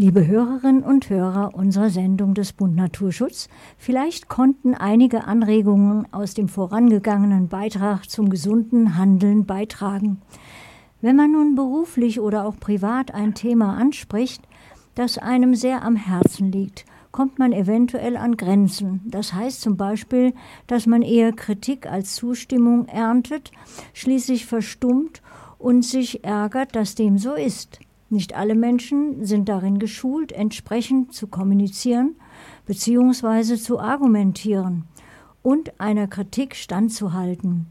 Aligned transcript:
Liebe 0.00 0.28
Hörerinnen 0.28 0.84
und 0.84 1.10
Hörer 1.10 1.56
unserer 1.56 1.90
Sendung 1.90 2.32
des 2.32 2.52
Bund 2.52 2.76
Naturschutz, 2.76 3.48
vielleicht 3.78 4.28
konnten 4.28 4.76
einige 4.76 5.24
Anregungen 5.24 6.06
aus 6.12 6.34
dem 6.34 6.46
vorangegangenen 6.46 7.48
Beitrag 7.48 8.08
zum 8.08 8.30
gesunden 8.30 8.96
Handeln 8.96 9.44
beitragen. 9.44 10.22
Wenn 11.00 11.16
man 11.16 11.32
nun 11.32 11.56
beruflich 11.56 12.20
oder 12.20 12.46
auch 12.46 12.60
privat 12.60 13.12
ein 13.12 13.34
Thema 13.34 13.76
anspricht, 13.76 14.40
das 14.94 15.18
einem 15.18 15.56
sehr 15.56 15.82
am 15.82 15.96
Herzen 15.96 16.52
liegt, 16.52 16.84
kommt 17.10 17.40
man 17.40 17.52
eventuell 17.52 18.16
an 18.16 18.36
Grenzen. 18.36 19.00
Das 19.04 19.34
heißt 19.34 19.60
zum 19.60 19.76
Beispiel, 19.76 20.32
dass 20.68 20.86
man 20.86 21.02
eher 21.02 21.32
Kritik 21.32 21.90
als 21.90 22.14
Zustimmung 22.14 22.86
erntet, 22.86 23.50
schließlich 23.94 24.46
verstummt 24.46 25.22
und 25.58 25.84
sich 25.84 26.22
ärgert, 26.22 26.76
dass 26.76 26.94
dem 26.94 27.18
so 27.18 27.34
ist. 27.34 27.80
Nicht 28.10 28.34
alle 28.34 28.54
Menschen 28.54 29.24
sind 29.24 29.48
darin 29.48 29.78
geschult, 29.78 30.32
entsprechend 30.32 31.12
zu 31.12 31.26
kommunizieren 31.26 32.16
bzw. 32.66 33.56
zu 33.56 33.78
argumentieren 33.78 34.84
und 35.42 35.78
einer 35.80 36.06
Kritik 36.06 36.56
standzuhalten. 36.56 37.66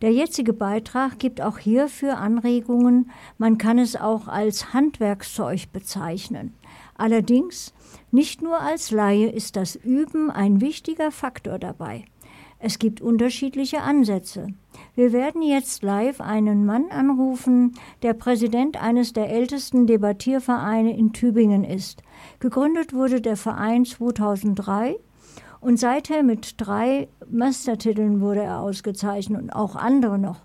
Der 0.00 0.12
jetzige 0.12 0.54
Beitrag 0.54 1.18
gibt 1.18 1.42
auch 1.42 1.58
hierfür 1.58 2.18
Anregungen, 2.18 3.10
man 3.36 3.58
kann 3.58 3.78
es 3.78 3.96
auch 3.96 4.28
als 4.28 4.72
Handwerkszeug 4.72 5.72
bezeichnen. 5.72 6.54
Allerdings, 6.94 7.74
nicht 8.10 8.40
nur 8.40 8.60
als 8.60 8.90
Laie 8.90 9.28
ist 9.28 9.56
das 9.56 9.76
Üben 9.76 10.30
ein 10.30 10.60
wichtiger 10.60 11.10
Faktor 11.10 11.58
dabei. 11.58 12.04
Es 12.58 12.78
gibt 12.78 13.00
unterschiedliche 13.00 13.82
Ansätze. 13.82 14.48
Wir 15.00 15.14
werden 15.14 15.40
jetzt 15.40 15.82
live 15.82 16.20
einen 16.20 16.66
Mann 16.66 16.90
anrufen, 16.90 17.72
der 18.02 18.12
Präsident 18.12 18.76
eines 18.82 19.14
der 19.14 19.30
ältesten 19.30 19.86
Debattiervereine 19.86 20.94
in 20.94 21.14
Tübingen 21.14 21.64
ist. 21.64 22.02
Gegründet 22.38 22.92
wurde 22.92 23.22
der 23.22 23.38
Verein 23.38 23.86
2003 23.86 24.96
und 25.62 25.78
seither 25.78 26.22
mit 26.22 26.56
drei 26.58 27.08
Mastertiteln 27.30 28.20
wurde 28.20 28.42
er 28.42 28.60
ausgezeichnet 28.60 29.40
und 29.40 29.50
auch 29.52 29.74
andere 29.74 30.18
noch. 30.18 30.42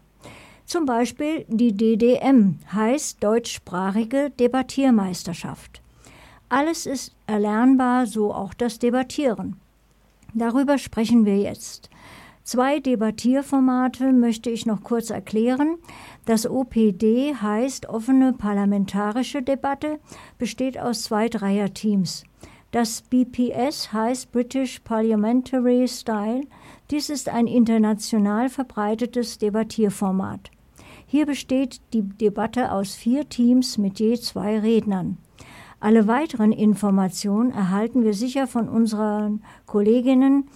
Zum 0.64 0.86
Beispiel 0.86 1.44
die 1.50 1.76
DDM 1.76 2.60
heißt 2.72 3.22
deutschsprachige 3.22 4.30
Debattiermeisterschaft. 4.40 5.82
Alles 6.48 6.86
ist 6.86 7.14
erlernbar, 7.28 8.06
so 8.06 8.34
auch 8.34 8.54
das 8.54 8.80
Debattieren. 8.80 9.60
Darüber 10.34 10.78
sprechen 10.78 11.26
wir 11.26 11.40
jetzt. 11.40 11.90
Zwei 12.46 12.80
Debattierformate 12.80 14.14
möchte 14.14 14.52
ich 14.52 14.68
noch 14.68 14.84
kurz 14.84 15.10
erklären. 15.10 15.78
Das 16.26 16.48
OPD 16.48 17.34
heißt 17.34 17.90
offene 17.90 18.34
parlamentarische 18.34 19.42
Debatte, 19.42 20.00
besteht 20.38 20.78
aus 20.80 21.02
zwei 21.02 21.28
Dreierteams. 21.28 22.24
Das 22.70 23.02
BPS 23.02 23.92
heißt 23.92 24.32
British 24.32 24.78
Parliamentary 24.82 25.88
Style. 25.88 26.42
Dies 26.92 27.10
ist 27.10 27.30
ein 27.30 27.48
international 27.48 28.50
verbreitetes 28.50 29.40
Debattierformat. 29.40 30.52
Hier 31.08 31.26
besteht 31.26 31.82
die 31.94 32.04
Debatte 32.04 32.72
aus 32.72 32.94
vier 32.94 33.28
Teams 33.28 33.80
mit 33.80 34.00
je 34.00 34.18
zwei 34.18 34.60
Rednern. 34.60 35.18
Alle 35.80 36.06
weiteren 36.06 36.52
Informationen 36.52 37.52
erhalten 37.52 38.04
wir 38.04 38.14
sicher 38.14 38.46
von 38.46 38.70
unseren 38.70 39.42
Kolleginnen 39.66 40.48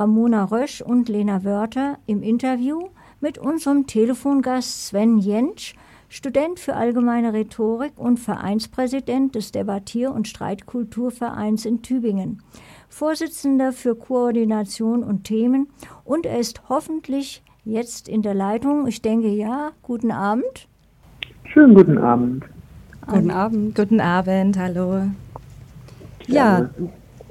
Ramona 0.00 0.44
Rösch 0.44 0.80
und 0.80 1.10
Lena 1.10 1.44
Wörter 1.44 1.98
im 2.06 2.22
Interview 2.22 2.88
mit 3.20 3.36
unserem 3.36 3.86
Telefongast 3.86 4.86
Sven 4.86 5.18
Jentsch, 5.18 5.74
Student 6.08 6.58
für 6.58 6.74
allgemeine 6.74 7.34
Rhetorik 7.34 7.92
und 7.96 8.18
Vereinspräsident 8.18 9.34
des 9.34 9.52
Debattier- 9.52 10.14
und 10.14 10.26
Streitkulturvereins 10.26 11.66
in 11.66 11.82
Tübingen, 11.82 12.42
Vorsitzender 12.88 13.72
für 13.72 13.94
Koordination 13.94 15.04
und 15.04 15.24
Themen 15.24 15.68
und 16.02 16.24
er 16.24 16.40
ist 16.40 16.70
hoffentlich 16.70 17.42
jetzt 17.66 18.08
in 18.08 18.22
der 18.22 18.32
Leitung. 18.32 18.86
Ich 18.86 19.02
denke 19.02 19.28
ja. 19.28 19.72
Guten 19.82 20.12
Abend. 20.12 20.66
Schönen 21.44 21.74
guten 21.74 21.98
Abend. 21.98 22.44
Guten 23.06 23.30
Abend. 23.30 23.74
Guten 23.74 24.00
Abend. 24.00 24.58
Hallo. 24.58 25.02
Ja, 26.26 26.70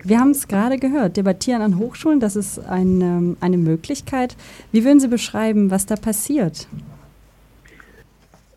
wir 0.04 0.20
haben 0.20 0.32
es 0.32 0.48
gerade 0.48 0.78
gehört, 0.78 1.18
debattieren 1.18 1.62
an 1.62 1.78
Hochschulen, 1.78 2.20
das 2.20 2.36
ist 2.36 2.60
eine, 2.60 3.36
eine 3.40 3.58
Möglichkeit. 3.58 4.36
Wie 4.72 4.84
würden 4.84 5.00
Sie 5.00 5.08
beschreiben, 5.08 5.72
was 5.72 5.86
da 5.86 5.96
passiert? 5.96 6.68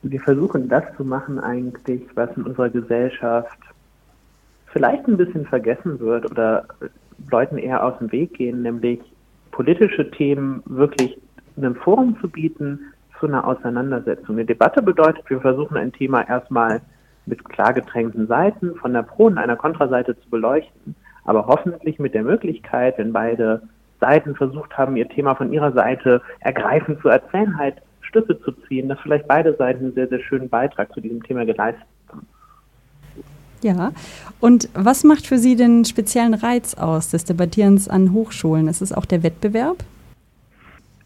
Wir 0.02 0.20
versuchen 0.20 0.68
das 0.68 0.84
zu 0.96 1.04
machen 1.04 1.38
eigentlich, 1.38 2.02
was 2.14 2.30
in 2.36 2.42
unserer 2.42 2.70
Gesellschaft 2.70 3.58
vielleicht 4.66 5.06
ein 5.06 5.16
bisschen 5.16 5.46
vergessen 5.46 6.00
wird 6.00 6.30
oder 6.30 6.66
Leuten 7.30 7.58
eher 7.58 7.84
aus 7.84 7.98
dem 7.98 8.10
Weg 8.10 8.34
gehen, 8.34 8.62
nämlich 8.62 9.00
politische 9.52 10.10
Themen 10.10 10.62
wirklich 10.66 11.18
einem 11.56 11.76
Forum 11.76 12.16
zu 12.20 12.28
bieten 12.28 12.80
zu 13.20 13.26
einer 13.26 13.46
Auseinandersetzung. 13.46 14.36
Eine 14.36 14.46
Debatte 14.46 14.82
bedeutet, 14.82 15.28
wir 15.28 15.40
versuchen 15.40 15.76
ein 15.76 15.92
Thema 15.92 16.26
erstmal 16.28 16.80
mit 17.26 17.44
klar 17.44 17.72
getrennten 17.72 18.26
Seiten 18.26 18.74
von 18.76 18.92
der 18.92 19.02
Pro- 19.02 19.26
und 19.26 19.38
einer 19.38 19.56
Kontraseite 19.56 20.18
zu 20.18 20.28
beleuchten 20.28 20.96
aber 21.24 21.46
hoffentlich 21.46 21.98
mit 21.98 22.14
der 22.14 22.22
Möglichkeit, 22.22 22.98
wenn 22.98 23.12
beide 23.12 23.62
Seiten 24.00 24.34
versucht 24.34 24.76
haben, 24.76 24.96
ihr 24.96 25.08
Thema 25.08 25.34
von 25.34 25.52
ihrer 25.52 25.72
Seite 25.72 26.20
ergreifend 26.40 27.00
zu 27.00 27.08
erzählen, 27.08 27.56
halt 27.56 27.76
Schlüsse 28.00 28.40
zu 28.42 28.52
ziehen, 28.66 28.88
dass 28.88 28.98
vielleicht 29.00 29.28
beide 29.28 29.54
Seiten 29.56 29.84
einen 29.84 29.94
sehr, 29.94 30.08
sehr 30.08 30.20
schönen 30.20 30.48
Beitrag 30.48 30.92
zu 30.92 31.00
diesem 31.00 31.22
Thema 31.22 31.44
geleistet 31.46 31.86
haben. 32.08 32.26
Ja, 33.62 33.92
und 34.40 34.68
was 34.74 35.04
macht 35.04 35.26
für 35.26 35.38
Sie 35.38 35.54
den 35.54 35.84
speziellen 35.84 36.34
Reiz 36.34 36.74
aus 36.74 37.10
des 37.10 37.24
Debattierens 37.24 37.88
an 37.88 38.12
Hochschulen? 38.12 38.66
Ist 38.66 38.82
es 38.82 38.92
auch 38.92 39.04
der 39.04 39.22
Wettbewerb? 39.22 39.84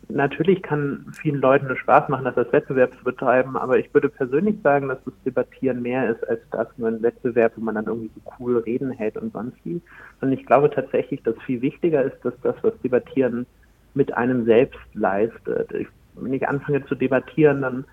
Natürlich 0.08 0.62
kann 0.62 1.06
vielen 1.20 1.40
Leuten 1.40 1.70
es 1.70 1.78
Spaß 1.78 2.08
machen, 2.08 2.24
das 2.24 2.36
als 2.36 2.52
Wettbewerb 2.52 2.92
zu 2.96 3.04
betreiben, 3.04 3.56
aber 3.56 3.78
ich 3.78 3.92
würde 3.92 4.08
persönlich 4.08 4.56
sagen, 4.62 4.88
dass 4.88 4.98
das 5.04 5.14
Debattieren 5.24 5.82
mehr 5.82 6.10
ist 6.10 6.26
als 6.28 6.40
das 6.50 6.68
nur 6.76 6.88
ein 6.88 7.02
Wettbewerb, 7.02 7.52
wo 7.56 7.62
man 7.62 7.74
dann 7.74 7.86
irgendwie 7.86 8.10
so 8.14 8.32
cool 8.38 8.58
reden 8.58 8.90
hält 8.92 9.16
und 9.16 9.32
sonst 9.32 9.56
wie. 9.64 9.80
Und 10.20 10.32
ich 10.32 10.46
glaube 10.46 10.70
tatsächlich, 10.70 11.22
dass 11.22 11.34
viel 11.44 11.60
wichtiger 11.60 12.02
ist, 12.02 12.16
dass 12.24 12.34
das, 12.42 12.56
was 12.62 12.78
Debattieren 12.82 13.46
mit 13.94 14.14
einem 14.16 14.44
selbst 14.44 14.78
leistet. 14.94 15.72
Ich, 15.72 15.88
wenn 16.14 16.32
ich 16.32 16.46
anfange 16.46 16.84
zu 16.86 16.94
debattieren, 16.94 17.62
dann 17.62 17.84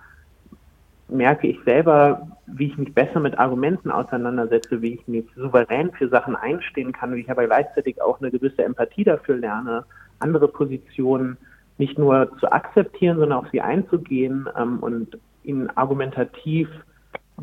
merke 1.10 1.48
ich 1.48 1.60
selber, 1.64 2.28
wie 2.48 2.68
ich 2.68 2.78
mich 2.78 2.94
besser 2.94 3.20
mit 3.20 3.38
Argumenten 3.38 3.92
auseinandersetze, 3.92 4.82
wie 4.82 4.96
ich 4.96 5.08
mich 5.08 5.26
souverän 5.36 5.92
für 5.92 6.10
Sachen 6.10 6.36
einstehen 6.36 6.92
kann, 6.92 7.14
wie 7.16 7.22
ich 7.22 7.32
aber 7.32 7.46
gleichzeitig 7.46 8.02
auch 8.02 8.20
eine 8.20 8.32
gewisse 8.32 8.64
Empathie 8.64 9.04
dafür 9.04 9.38
lerne, 9.38 9.86
andere 10.20 10.48
Positionen 10.48 11.38
nicht 11.78 11.98
nur 11.98 12.32
zu 12.40 12.52
akzeptieren, 12.52 13.18
sondern 13.18 13.40
auf 13.40 13.50
sie 13.52 13.62
einzugehen 13.62 14.48
ähm, 14.58 14.80
und 14.80 15.18
ihnen 15.44 15.70
argumentativ 15.76 16.70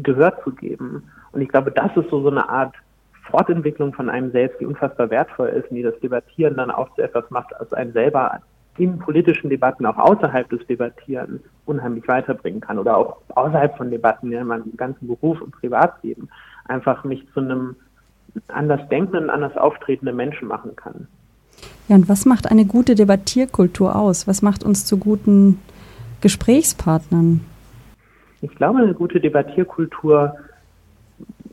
Gehör 0.03 0.41
zu 0.45 0.53
geben. 0.53 1.05
Und 1.33 1.41
ich 1.41 1.49
glaube, 1.49 1.73
das 1.73 1.97
ist 1.97 2.11
so, 2.11 2.23
so 2.23 2.31
eine 2.31 2.49
Art 2.49 2.75
Fortentwicklung 3.31 3.93
von 3.93 4.09
einem 4.09 4.31
selbst, 4.33 4.61
die 4.61 4.67
unfassbar 4.67 5.11
wertvoll 5.11 5.49
ist 5.49 5.71
und 5.71 5.77
die 5.77 5.83
das 5.83 5.99
Debattieren 6.01 6.57
dann 6.57 6.71
auch 6.71 6.95
zu 6.95 7.03
etwas 7.03 7.31
macht, 7.31 7.55
als 7.59 7.73
einen 7.73 7.93
selber 7.93 8.41
in 8.79 8.99
politischen 8.99 9.51
Debatten, 9.51 9.85
auch 9.85 9.99
außerhalb 9.99 10.49
des 10.49 10.67
Debattierens, 10.67 11.43
unheimlich 11.67 12.09
weiterbringen 12.09 12.61
kann 12.61 12.79
oder 12.79 12.97
auch 12.97 13.19
außerhalb 13.35 13.77
von 13.77 13.91
Debatten, 13.91 14.33
ja, 14.33 14.41
in 14.41 14.47
meinem 14.47 14.77
ganzen 14.77 15.07
Beruf 15.07 15.41
und 15.41 15.51
Privatleben, 15.51 16.31
einfach 16.67 17.05
mich 17.05 17.27
zu 17.35 17.41
einem 17.41 17.77
anders 18.49 18.81
denkenden, 18.89 19.29
anders 19.29 19.57
auftretenden 19.57 20.17
Menschen 20.17 20.49
machen 20.49 20.77
kann. 20.77 21.09
Ja, 21.91 21.97
und 21.97 22.09
was 22.09 22.25
macht 22.25 22.49
eine 22.49 22.67
gute 22.67 22.95
Debattierkultur 22.95 23.97
aus? 23.97 24.29
Was 24.29 24.43
macht 24.43 24.63
uns 24.63 24.87
zu 24.87 24.97
guten 24.97 25.61
Gesprächspartnern? 26.21 27.41
Ich 28.43 28.55
glaube, 28.55 28.79
eine 28.79 28.95
gute 28.95 29.19
Debattierkultur, 29.19 30.37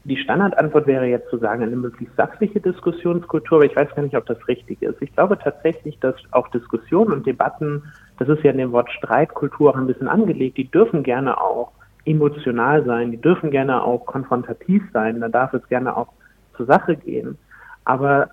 die 0.03 0.15
Standardantwort 0.15 0.85
wäre 0.85 1.07
jetzt 1.07 1.31
zu 1.31 1.39
sagen, 1.39 1.63
eine 1.63 1.75
möglichst 1.75 2.15
sachliche 2.17 2.59
Diskussionskultur, 2.59 3.57
aber 3.57 3.65
ich 3.65 3.75
weiß 3.75 3.95
gar 3.95 4.03
nicht, 4.03 4.15
ob 4.15 4.27
das 4.27 4.37
richtig 4.47 4.79
ist. 4.83 5.01
Ich 5.01 5.11
glaube 5.15 5.39
tatsächlich, 5.39 5.97
dass 6.01 6.13
auch 6.29 6.49
Diskussionen 6.49 7.13
und 7.13 7.25
Debatten, 7.25 7.81
das 8.19 8.29
ist 8.29 8.43
ja 8.43 8.51
in 8.51 8.59
dem 8.59 8.71
Wort 8.73 8.91
Streitkultur 8.91 9.71
auch 9.71 9.75
ein 9.75 9.87
bisschen 9.87 10.07
angelegt, 10.07 10.59
die 10.59 10.69
dürfen 10.69 11.01
gerne 11.01 11.41
auch 11.41 11.71
emotional 12.05 12.85
sein, 12.85 13.09
die 13.09 13.19
dürfen 13.19 13.49
gerne 13.49 13.83
auch 13.83 14.05
konfrontativ 14.05 14.83
sein, 14.93 15.19
da 15.19 15.29
darf 15.29 15.55
es 15.55 15.67
gerne 15.67 15.97
auch 15.97 16.09
zur 16.55 16.67
Sache 16.67 16.95
gehen. 16.95 17.39
Aber 17.85 18.29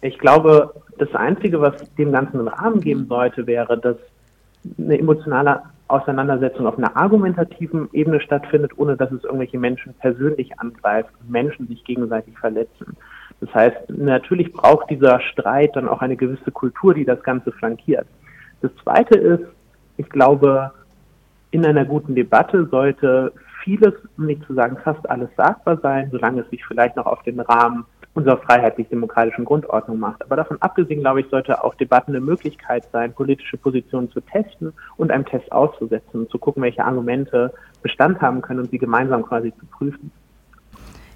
ich 0.00 0.18
glaube, 0.18 0.74
das 0.98 1.14
Einzige, 1.14 1.60
was 1.60 1.74
dem 1.94 2.12
Ganzen 2.12 2.38
einen 2.38 2.48
Rahmen 2.48 2.80
geben 2.80 3.06
sollte, 3.08 3.46
wäre, 3.46 3.78
dass 3.78 3.96
eine 4.76 4.98
emotionale 4.98 5.62
Auseinandersetzung 5.88 6.66
auf 6.66 6.76
einer 6.76 6.96
argumentativen 6.96 7.88
Ebene 7.92 8.20
stattfindet, 8.20 8.72
ohne 8.76 8.96
dass 8.96 9.10
es 9.10 9.24
irgendwelche 9.24 9.58
Menschen 9.58 9.94
persönlich 9.94 10.58
angreift 10.60 11.10
und 11.20 11.30
Menschen 11.30 11.66
sich 11.66 11.82
gegenseitig 11.84 12.38
verletzen. 12.38 12.96
Das 13.40 13.54
heißt, 13.54 13.76
natürlich 13.88 14.52
braucht 14.52 14.90
dieser 14.90 15.20
Streit 15.20 15.76
dann 15.76 15.88
auch 15.88 16.02
eine 16.02 16.16
gewisse 16.16 16.50
Kultur, 16.50 16.94
die 16.94 17.04
das 17.04 17.22
Ganze 17.22 17.52
flankiert. 17.52 18.06
Das 18.60 18.70
Zweite 18.82 19.16
ist, 19.18 19.44
ich 19.96 20.08
glaube, 20.10 20.72
in 21.50 21.64
einer 21.64 21.84
guten 21.84 22.14
Debatte 22.14 22.66
sollte 22.66 23.32
vieles, 23.64 23.94
um 24.16 24.26
nicht 24.26 24.44
zu 24.44 24.54
sagen 24.54 24.76
fast 24.82 25.08
alles 25.08 25.30
sagbar 25.36 25.78
sein, 25.78 26.08
solange 26.10 26.42
es 26.42 26.50
sich 26.50 26.64
vielleicht 26.66 26.96
noch 26.96 27.06
auf 27.06 27.22
den 27.22 27.40
Rahmen 27.40 27.86
unserer 28.18 28.38
freiheitlich-demokratischen 28.38 29.44
Grundordnung 29.44 29.98
macht. 29.98 30.22
Aber 30.22 30.34
davon 30.34 30.60
abgesehen, 30.60 31.00
glaube 31.00 31.20
ich, 31.20 31.28
sollte 31.30 31.62
auch 31.62 31.74
Debatten 31.76 32.10
eine 32.10 32.20
Möglichkeit 32.20 32.84
sein, 32.92 33.12
politische 33.12 33.56
Positionen 33.56 34.10
zu 34.10 34.20
testen 34.20 34.72
und 34.96 35.12
einem 35.12 35.24
Test 35.24 35.50
auszusetzen, 35.52 36.20
und 36.20 36.30
zu 36.30 36.38
gucken, 36.38 36.62
welche 36.62 36.84
Argumente 36.84 37.54
Bestand 37.82 38.20
haben 38.20 38.42
können 38.42 38.60
und 38.60 38.70
sie 38.70 38.78
gemeinsam 38.78 39.22
quasi 39.22 39.52
zu 39.58 39.66
prüfen. 39.66 40.10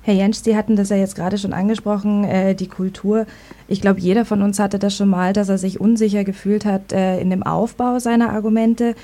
Herr 0.04 0.14
Jensch, 0.14 0.38
Sie 0.38 0.56
hatten 0.56 0.76
das 0.76 0.90
ja 0.90 0.96
jetzt 0.96 1.16
gerade 1.16 1.38
schon 1.38 1.52
angesprochen, 1.52 2.24
äh, 2.24 2.54
die 2.54 2.68
Kultur. 2.68 3.26
Ich 3.68 3.80
glaube, 3.80 4.00
jeder 4.00 4.24
von 4.24 4.42
uns 4.42 4.58
hatte 4.58 4.78
das 4.78 4.96
schon 4.96 5.08
mal, 5.08 5.32
dass 5.32 5.48
er 5.48 5.58
sich 5.58 5.80
unsicher 5.80 6.24
gefühlt 6.24 6.64
hat 6.64 6.92
äh, 6.92 7.20
in 7.20 7.30
dem 7.30 7.42
Aufbau 7.42 7.98
seiner 7.98 8.30
Argumente. 8.30 8.94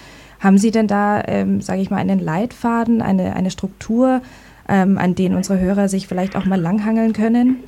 Haben 0.41 0.59
Sie 0.59 0.71
denn 0.71 0.87
da, 0.87 1.23
ähm, 1.27 1.61
sage 1.61 1.81
ich 1.81 1.91
mal, 1.91 1.99
einen 1.99 2.21
Leitfaden, 2.21 3.03
eine, 3.03 3.35
eine 3.35 3.51
Struktur, 3.51 4.23
ähm, 4.69 4.99
an 4.99 5.15
denen 5.15 5.37
unsere 5.37 5.59
Hörer 5.59 5.89
sich 5.89 6.07
vielleicht 6.09 6.37
auch 6.37 6.45
mal 6.45 6.61
langhangeln 6.61 7.13
können? 7.13 7.63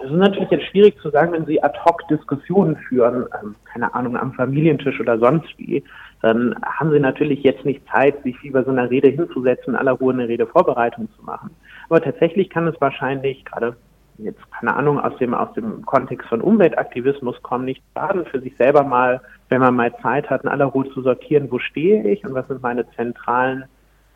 Das 0.00 0.10
ist 0.10 0.16
natürlich 0.16 0.50
jetzt 0.50 0.66
schwierig 0.66 0.96
zu 1.00 1.10
sagen, 1.10 1.32
wenn 1.32 1.46
Sie 1.46 1.62
ad 1.62 1.76
hoc 1.84 2.06
Diskussionen 2.08 2.76
führen, 2.76 3.26
ähm, 3.42 3.56
keine 3.64 3.92
Ahnung, 3.94 4.16
am 4.16 4.32
Familientisch 4.32 5.00
oder 5.00 5.18
sonst 5.18 5.48
wie, 5.58 5.82
dann 6.22 6.54
haben 6.62 6.92
Sie 6.92 7.00
natürlich 7.00 7.42
jetzt 7.42 7.64
nicht 7.64 7.82
Zeit, 7.88 8.22
sich 8.22 8.40
wie 8.42 8.50
bei 8.50 8.62
so 8.62 8.70
einer 8.70 8.90
Rede 8.90 9.08
hinzusetzen, 9.08 9.74
aller 9.74 9.92
Ruhe 9.92 10.12
eine 10.12 10.28
Redevorbereitung 10.28 11.08
zu 11.16 11.24
machen. 11.24 11.50
Aber 11.88 12.00
tatsächlich 12.00 12.48
kann 12.48 12.68
es 12.68 12.80
wahrscheinlich 12.80 13.44
gerade 13.44 13.76
jetzt 14.18 14.40
keine 14.52 14.74
Ahnung 14.74 15.00
aus 15.00 15.16
dem 15.18 15.32
aus 15.32 15.52
dem 15.54 15.84
Kontext 15.86 16.28
von 16.28 16.40
Umweltaktivismus 16.40 17.40
kommen, 17.42 17.64
nicht 17.64 17.82
schaden 17.94 18.24
für 18.26 18.40
sich 18.40 18.56
selber 18.56 18.82
mal, 18.82 19.20
wenn 19.48 19.60
man 19.60 19.74
mal 19.74 19.94
Zeit 20.02 20.28
hat, 20.28 20.42
in 20.42 20.48
aller 20.48 20.66
Ruhe 20.66 20.88
zu 20.90 21.02
sortieren, 21.02 21.50
wo 21.50 21.58
stehe 21.58 22.08
ich 22.08 22.24
und 22.24 22.34
was 22.34 22.46
sind 22.48 22.62
meine 22.62 22.88
zentralen 22.92 23.64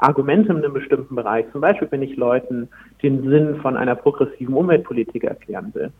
Argumente 0.03 0.51
in 0.51 0.59
einem 0.59 0.73
bestimmten 0.73 1.15
Bereich. 1.15 1.47
Zum 1.53 1.61
Beispiel, 1.61 1.89
wenn 1.91 2.03
ich 2.03 2.17
Leuten 2.17 2.69
den 3.03 3.23
Sinn 3.29 3.57
von 3.63 3.77
einer 3.77 3.95
progressiven 3.95 4.55
Umweltpolitik 4.55 5.25
erklären 5.25 5.71
will. 5.75 5.93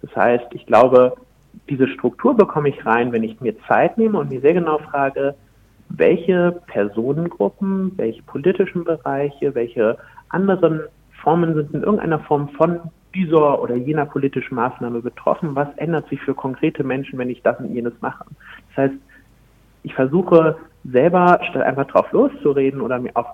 Das 0.00 0.14
heißt, 0.16 0.46
ich 0.52 0.66
glaube, 0.66 1.14
diese 1.68 1.86
Struktur 1.88 2.34
bekomme 2.34 2.70
ich 2.70 2.84
rein, 2.86 3.12
wenn 3.12 3.22
ich 3.22 3.40
mir 3.40 3.54
Zeit 3.68 3.98
nehme 3.98 4.18
und 4.18 4.30
mir 4.30 4.40
sehr 4.40 4.54
genau 4.54 4.78
frage, 4.78 5.34
welche 5.90 6.62
Personengruppen, 6.66 7.92
welche 7.96 8.22
politischen 8.22 8.84
Bereiche, 8.84 9.54
welche 9.54 9.98
anderen 10.30 10.80
Formen 11.22 11.54
sind 11.54 11.74
in 11.74 11.82
irgendeiner 11.82 12.20
Form 12.20 12.48
von 12.50 12.80
dieser 13.14 13.62
oder 13.62 13.74
jener 13.74 14.06
politischen 14.06 14.54
Maßnahme 14.54 15.02
betroffen? 15.02 15.54
Was 15.54 15.68
ändert 15.76 16.08
sich 16.08 16.20
für 16.22 16.34
konkrete 16.34 16.82
Menschen, 16.82 17.18
wenn 17.18 17.28
ich 17.28 17.42
das 17.42 17.58
und 17.60 17.74
jenes 17.74 17.92
mache? 18.00 18.24
Das 18.68 18.84
heißt, 18.84 18.94
ich 19.82 19.94
versuche 19.94 20.56
selber, 20.84 21.40
statt 21.50 21.62
einfach 21.62 21.86
drauf 21.86 22.10
loszureden 22.12 22.80
oder 22.80 22.98
mir 22.98 23.10
auf 23.14 23.26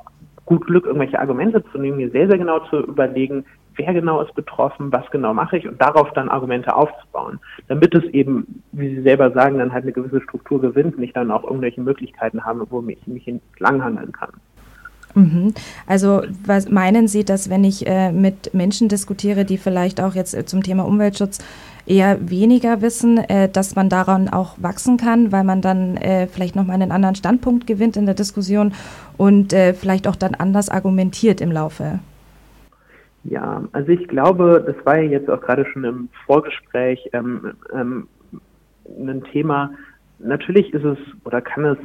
gut 0.45 0.67
Glück 0.67 0.87
irgendwelche 0.87 1.19
Argumente 1.19 1.63
zu 1.73 1.79
nehmen, 1.79 1.99
mir 1.99 2.11
sehr, 2.11 2.27
sehr 2.27 2.39
genau 2.39 2.61
zu 2.71 2.79
überlegen, 2.79 3.45
wer 3.77 3.93
genau 3.93 4.23
ist 4.23 4.35
betroffen, 4.35 4.91
was 4.91 5.09
genau 5.11 5.35
mache 5.35 5.59
ich 5.59 5.69
und 5.69 5.81
darauf 5.81 6.11
dann 6.15 6.31
Argumente 6.31 6.75
aufzubauen, 6.75 7.39
damit 7.69 7.95
es 7.95 8.05
eben, 8.15 8.63
wie 8.73 8.97
Sie 8.97 9.03
selber 9.03 9.31
sagen, 9.33 9.59
dann 9.59 9.73
halt 9.73 9.85
eine 9.85 9.93
gewisse 9.93 10.23
Struktur 10.23 10.61
gewinnt 10.61 10.97
und 10.97 11.03
ich 11.03 11.13
dann 11.13 11.31
auch 11.31 11.45
irgendwelche 11.45 11.83
Möglichkeiten 11.83 12.45
habe, 12.45 12.67
wo 12.71 12.83
ich 12.89 13.07
mich 13.07 13.29
entlanghangeln 13.29 14.13
kann. 14.13 14.33
Mhm. 15.19 15.53
Also 15.87 16.23
was 16.47 16.71
meinen 16.71 17.09
Sie, 17.09 17.25
dass 17.25 17.51
wenn 17.51 17.65
ich 17.65 17.87
äh, 17.87 18.13
mit 18.13 18.55
Menschen 18.55 18.89
diskutiere, 18.89 19.45
die 19.45 19.59
vielleicht 19.59 20.01
auch 20.01 20.15
jetzt 20.15 20.35
äh, 20.35 20.45
zum 20.45 20.63
Thema 20.63 20.85
Umweltschutz 20.85 21.41
eher 21.87 22.31
weniger 22.31 22.83
wissen, 22.83 23.19
äh, 23.19 23.49
dass 23.49 23.75
man 23.75 23.89
daran 23.89 24.29
auch 24.29 24.55
wachsen 24.59 24.97
kann, 24.97 25.33
weil 25.33 25.43
man 25.43 25.61
dann 25.61 25.97
äh, 25.97 26.29
vielleicht 26.29 26.55
nochmal 26.55 26.77
einen 26.77 26.93
anderen 26.93 27.17
Standpunkt 27.17 27.67
gewinnt 27.67 27.97
in 27.97 28.07
der 28.07 28.15
Diskussion 28.15 28.73
und 29.17 29.53
äh, 29.53 29.75
vielleicht 29.75 30.07
auch 30.07 30.17
dann 30.17 30.35
anders 30.37 30.69
argumentiert 30.69 31.41
im 31.41 31.51
Laufe? 31.51 31.99
Ja, 33.25 33.65
also 33.73 33.89
ich 33.91 34.07
glaube, 34.07 34.63
das 34.65 34.77
war 34.87 34.99
ja 34.99 35.11
jetzt 35.11 35.29
auch 35.29 35.41
gerade 35.41 35.67
schon 35.73 35.83
im 35.83 36.09
Vorgespräch 36.27 37.11
ähm, 37.13 37.55
ähm, 37.75 38.07
ein 38.87 39.25
Thema. 39.33 39.73
Natürlich 40.21 40.73
ist 40.73 40.85
es 40.85 40.99
oder 41.25 41.41
kann 41.41 41.65
es 41.65 41.79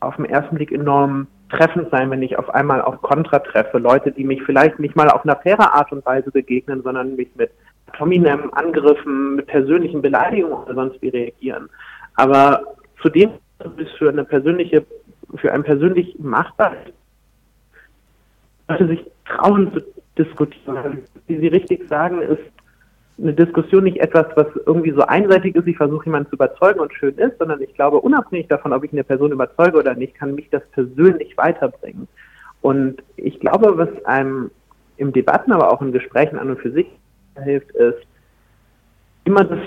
auf 0.00 0.16
den 0.16 0.24
ersten 0.24 0.56
Blick 0.56 0.72
enorm 0.72 1.28
treffend 1.52 1.90
sein, 1.90 2.10
wenn 2.10 2.22
ich 2.22 2.38
auf 2.38 2.50
einmal 2.50 2.82
auf 2.82 3.00
Kontra 3.02 3.38
treffe. 3.38 3.78
Leute, 3.78 4.10
die 4.10 4.24
mich 4.24 4.42
vielleicht 4.42 4.78
nicht 4.78 4.96
mal 4.96 5.08
auf 5.08 5.24
eine 5.24 5.36
faire 5.36 5.74
Art 5.74 5.92
und 5.92 6.04
Weise 6.04 6.30
begegnen, 6.30 6.82
sondern 6.82 7.16
mich 7.16 7.28
mit 7.36 7.50
Tominem 7.96 8.50
Angriffen, 8.54 9.36
mit 9.36 9.46
persönlichen 9.46 10.02
Beleidigungen 10.02 10.64
oder 10.64 10.74
sonst 10.74 11.00
wie 11.02 11.10
reagieren. 11.10 11.68
Aber 12.16 12.62
zudem 13.00 13.32
ist 13.76 13.92
für 13.98 14.08
eine 14.08 14.24
persönliche, 14.24 14.84
für 15.36 15.52
ein 15.52 15.62
persönlich 15.62 16.16
machbar, 16.18 16.72
Leute 18.68 18.86
sich 18.86 19.04
trauen 19.26 19.72
zu 19.72 19.80
diskutieren. 20.18 21.02
Wie 21.26 21.38
Sie 21.38 21.48
richtig 21.48 21.88
sagen, 21.88 22.22
ist 22.22 22.40
eine 23.18 23.34
Diskussion 23.34 23.84
nicht 23.84 23.98
etwas, 23.98 24.26
was 24.36 24.46
irgendwie 24.66 24.92
so 24.92 25.02
einseitig 25.02 25.54
ist, 25.54 25.66
ich 25.66 25.76
versuche 25.76 26.06
jemanden 26.06 26.30
zu 26.30 26.36
überzeugen 26.36 26.80
und 26.80 26.92
schön 26.94 27.16
ist, 27.16 27.38
sondern 27.38 27.60
ich 27.60 27.74
glaube, 27.74 28.00
unabhängig 28.00 28.48
davon, 28.48 28.72
ob 28.72 28.84
ich 28.84 28.92
eine 28.92 29.04
Person 29.04 29.32
überzeuge 29.32 29.78
oder 29.78 29.94
nicht, 29.94 30.14
kann 30.14 30.34
mich 30.34 30.48
das 30.50 30.62
persönlich 30.72 31.36
weiterbringen. 31.36 32.08
Und 32.62 33.02
ich 33.16 33.38
glaube, 33.40 33.76
was 33.76 34.04
einem 34.06 34.50
im 34.96 35.12
Debatten, 35.12 35.52
aber 35.52 35.72
auch 35.72 35.82
in 35.82 35.92
Gesprächen 35.92 36.38
an 36.38 36.50
und 36.50 36.60
für 36.60 36.72
sich 36.72 36.86
hilft, 37.42 37.70
ist, 37.72 37.98
immer 39.24 39.44
das, 39.44 39.58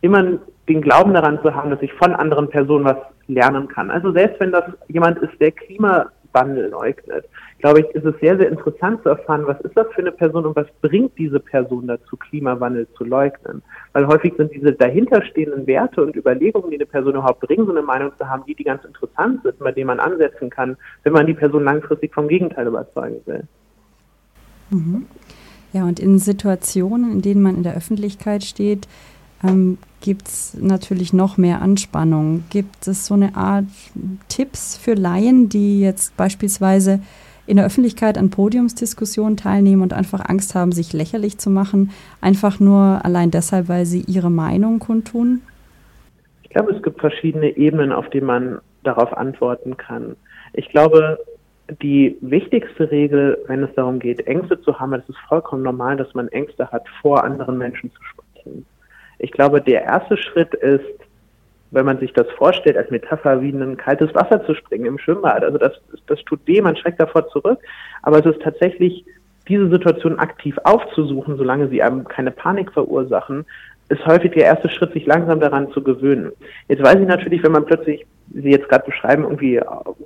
immer 0.00 0.38
den 0.68 0.82
Glauben 0.82 1.14
daran 1.14 1.40
zu 1.42 1.54
haben, 1.54 1.70
dass 1.70 1.82
ich 1.82 1.92
von 1.94 2.14
anderen 2.14 2.48
Personen 2.48 2.84
was 2.84 2.96
lernen 3.26 3.68
kann. 3.68 3.90
Also 3.90 4.12
selbst 4.12 4.40
wenn 4.40 4.52
das 4.52 4.64
jemand 4.88 5.18
ist, 5.18 5.40
der 5.40 5.52
Klimawandel 6.32 6.70
leugnet, 6.70 7.26
glaube 7.58 7.80
ich, 7.80 7.86
ist 7.94 8.04
es 8.04 8.14
sehr, 8.20 8.36
sehr 8.36 8.48
interessant 8.48 9.02
zu 9.02 9.10
erfahren, 9.10 9.46
was 9.46 9.60
ist 9.60 9.76
das 9.76 9.86
für 9.94 10.00
eine 10.00 10.12
Person 10.12 10.46
und 10.46 10.56
was 10.56 10.66
bringt 10.80 11.16
diese 11.18 11.40
Person 11.40 11.86
dazu, 11.86 12.16
Klimawandel 12.16 12.86
zu 12.96 13.04
leugnen. 13.04 13.62
Weil 13.92 14.06
häufig 14.06 14.34
sind 14.36 14.52
diese 14.52 14.72
dahinterstehenden 14.72 15.66
Werte 15.66 16.02
und 16.02 16.16
Überlegungen, 16.16 16.70
die 16.70 16.76
eine 16.76 16.86
Person 16.86 17.14
überhaupt 17.14 17.40
bringen, 17.40 17.66
so 17.66 17.72
eine 17.72 17.82
Meinung 17.82 18.12
zu 18.18 18.28
haben, 18.28 18.44
die, 18.46 18.54
die 18.54 18.64
ganz 18.64 18.84
interessant 18.84 19.42
sind, 19.42 19.58
bei 19.58 19.72
denen 19.72 19.88
man 19.88 20.00
ansetzen 20.00 20.50
kann, 20.50 20.76
wenn 21.02 21.12
man 21.12 21.26
die 21.26 21.34
Person 21.34 21.64
langfristig 21.64 22.14
vom 22.14 22.28
Gegenteil 22.28 22.66
überzeugen 22.66 23.20
will. 23.26 23.42
Mhm. 24.70 25.06
Ja, 25.72 25.84
und 25.84 26.00
in 26.00 26.18
Situationen, 26.18 27.12
in 27.12 27.22
denen 27.22 27.42
man 27.42 27.56
in 27.56 27.62
der 27.62 27.76
Öffentlichkeit 27.76 28.42
steht, 28.42 28.88
ähm, 29.44 29.78
gibt 30.00 30.28
es 30.28 30.56
natürlich 30.60 31.12
noch 31.12 31.36
mehr 31.36 31.60
Anspannung. 31.62 32.44
Gibt 32.50 32.86
es 32.86 33.06
so 33.06 33.14
eine 33.14 33.36
Art 33.36 33.64
Tipps 34.28 34.76
für 34.76 34.94
Laien, 34.94 35.48
die 35.48 35.80
jetzt 35.80 36.16
beispielsweise 36.16 37.00
in 37.46 37.56
der 37.56 37.66
Öffentlichkeit 37.66 38.16
an 38.16 38.30
Podiumsdiskussionen 38.30 39.36
teilnehmen 39.36 39.82
und 39.82 39.92
einfach 39.92 40.28
Angst 40.28 40.54
haben, 40.54 40.72
sich 40.72 40.92
lächerlich 40.92 41.38
zu 41.38 41.50
machen, 41.50 41.90
einfach 42.20 42.60
nur 42.60 43.04
allein 43.04 43.30
deshalb, 43.30 43.68
weil 43.68 43.86
sie 43.86 44.02
ihre 44.06 44.30
Meinung 44.30 44.78
kundtun? 44.78 45.42
Ich 46.44 46.50
glaube, 46.50 46.72
es 46.72 46.82
gibt 46.82 47.00
verschiedene 47.00 47.56
Ebenen, 47.56 47.92
auf 47.92 48.08
die 48.10 48.20
man 48.20 48.60
darauf 48.84 49.16
antworten 49.16 49.76
kann. 49.76 50.16
Ich 50.52 50.68
glaube, 50.68 51.18
die 51.82 52.16
wichtigste 52.20 52.90
Regel, 52.90 53.38
wenn 53.46 53.62
es 53.62 53.74
darum 53.74 53.98
geht, 53.98 54.26
Ängste 54.26 54.60
zu 54.60 54.78
haben, 54.78 54.92
es 54.94 55.08
ist 55.08 55.18
vollkommen 55.28 55.62
normal, 55.62 55.96
dass 55.96 56.12
man 56.14 56.28
Ängste 56.28 56.70
hat, 56.70 56.84
vor 57.00 57.24
anderen 57.24 57.58
Menschen 57.58 57.90
zu 57.92 58.02
sprechen. 58.02 58.66
Ich 59.20 59.32
glaube, 59.32 59.60
der 59.60 59.82
erste 59.82 60.16
Schritt 60.16 60.54
ist, 60.54 60.84
wenn 61.70 61.86
man 61.86 61.98
sich 61.98 62.12
das 62.12 62.28
vorstellt, 62.36 62.76
als 62.76 62.90
Metapher 62.90 63.40
wie 63.40 63.50
in 63.50 63.62
ein 63.62 63.76
kaltes 63.76 64.12
Wasser 64.14 64.44
zu 64.44 64.54
springen 64.54 64.86
im 64.86 64.98
Schwimmbad. 64.98 65.44
Also 65.44 65.58
das, 65.58 65.72
das 66.06 66.18
tut 66.24 66.40
weh, 66.46 66.60
man 66.60 66.76
schreckt 66.76 66.98
davor 66.98 67.28
zurück. 67.28 67.60
Aber 68.02 68.18
es 68.18 68.26
ist 68.26 68.42
tatsächlich, 68.42 69.04
diese 69.48 69.68
Situation 69.68 70.18
aktiv 70.18 70.56
aufzusuchen, 70.64 71.36
solange 71.36 71.68
sie 71.68 71.82
einem 71.82 72.04
keine 72.04 72.30
Panik 72.30 72.72
verursachen, 72.72 73.44
ist 73.88 74.04
häufig 74.06 74.32
der 74.32 74.44
erste 74.44 74.68
Schritt, 74.68 74.92
sich 74.92 75.06
langsam 75.06 75.40
daran 75.40 75.70
zu 75.72 75.82
gewöhnen. 75.82 76.32
Jetzt 76.68 76.82
weiß 76.82 76.96
ich 76.96 77.08
natürlich, 77.08 77.42
wenn 77.42 77.52
man 77.52 77.66
plötzlich, 77.66 78.06
Sie 78.32 78.50
jetzt 78.50 78.68
gerade 78.68 78.84
beschreiben, 78.84 79.24
irgendwie 79.24 79.60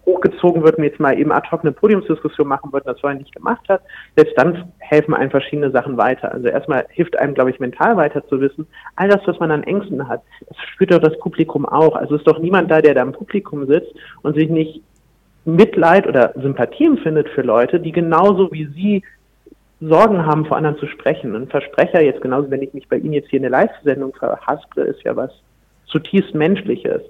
hochgezogen 0.06 0.62
wird 0.62 0.78
und 0.78 0.84
jetzt 0.84 1.00
mal 1.00 1.18
eben 1.18 1.32
ad 1.32 1.48
hoc 1.50 1.60
eine 1.60 1.72
Podiumsdiskussion 1.72 2.48
machen 2.48 2.72
wird, 2.72 2.86
das 2.86 3.00
vorher 3.00 3.18
nicht 3.18 3.34
gemacht 3.34 3.68
hat, 3.68 3.82
selbst 4.16 4.34
dann 4.36 4.72
helfen 4.78 5.14
einem 5.14 5.30
verschiedene 5.30 5.70
Sachen 5.70 5.96
weiter. 5.96 6.32
Also 6.32 6.48
erstmal 6.48 6.86
hilft 6.90 7.18
einem, 7.18 7.34
glaube 7.34 7.50
ich, 7.50 7.60
mental 7.60 7.96
weiter 7.96 8.26
zu 8.28 8.40
wissen, 8.40 8.66
all 8.96 9.08
das, 9.08 9.20
was 9.26 9.38
man 9.40 9.50
an 9.50 9.62
Ängsten 9.64 10.08
hat, 10.08 10.22
das 10.48 10.56
spürt 10.72 10.92
doch 10.92 11.00
das 11.00 11.18
Publikum 11.18 11.66
auch. 11.66 11.96
Also 11.96 12.16
ist 12.16 12.26
doch 12.26 12.38
niemand 12.38 12.70
da, 12.70 12.80
der 12.80 12.94
da 12.94 13.02
im 13.02 13.12
Publikum 13.12 13.66
sitzt 13.66 13.94
und 14.22 14.34
sich 14.34 14.48
nicht 14.48 14.82
Mitleid 15.44 16.06
oder 16.06 16.32
Sympathie 16.36 16.86
empfindet 16.86 17.28
für 17.28 17.42
Leute, 17.42 17.78
die 17.78 17.92
genauso 17.92 18.50
wie 18.52 18.66
Sie 18.66 19.02
Sorgen 19.80 20.24
haben, 20.24 20.46
vor 20.46 20.56
anderen 20.56 20.78
zu 20.78 20.86
sprechen. 20.86 21.34
Ein 21.34 21.48
Versprecher, 21.48 22.02
jetzt 22.02 22.22
genauso, 22.22 22.50
wenn 22.50 22.62
ich 22.62 22.72
mich 22.72 22.88
bei 22.88 22.96
Ihnen 22.96 23.12
jetzt 23.12 23.28
hier 23.28 23.38
in 23.38 23.42
der 23.42 23.50
Live-Sendung 23.50 24.14
verhasple, 24.14 24.84
ist 24.84 25.02
ja 25.02 25.14
was 25.14 25.30
zutiefst 25.86 26.34
Menschliches. 26.34 27.02